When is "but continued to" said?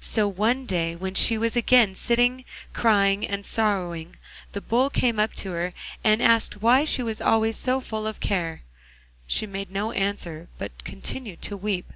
10.56-11.58